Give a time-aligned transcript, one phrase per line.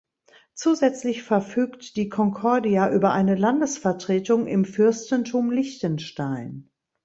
[0.55, 6.71] Zusätzlich verfügt die Concordia über eine Landesvertretung im Fürstentum Liechtenstein.